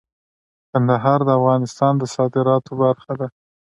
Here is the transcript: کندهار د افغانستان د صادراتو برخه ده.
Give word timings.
کندهار 0.71 1.19
د 1.25 1.29
افغانستان 1.39 1.93
د 1.97 2.03
صادراتو 2.15 2.71
برخه 2.83 3.13
ده. 3.19 3.27